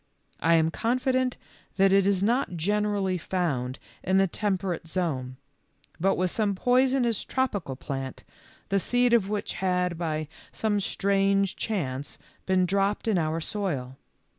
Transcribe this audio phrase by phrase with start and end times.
[0.39, 1.37] I am confident
[1.75, 5.37] that it is not generally found in the temperate zone,
[5.99, 8.23] but was some poisonous tropical plant,
[8.69, 12.17] the seed of which had, by some strange chance,
[12.47, 13.97] been dropped in our soil.